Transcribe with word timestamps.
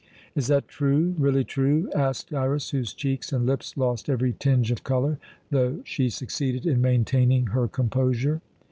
"Is 0.33 0.47
that 0.47 0.67
true, 0.67 1.13
really 1.19 1.43
true?" 1.43 1.87
asked 1.93 2.33
Iras, 2.33 2.71
whose 2.71 2.91
cheeks 2.91 3.31
and 3.31 3.45
lips 3.45 3.77
lost 3.77 4.09
every 4.09 4.33
tinge 4.33 4.71
of 4.71 4.83
colour, 4.83 5.19
though 5.51 5.79
she 5.83 6.09
succeeded 6.09 6.65
in 6.65 6.81
maintaining 6.81 7.45
her 7.53 7.67
composure. 7.67 8.41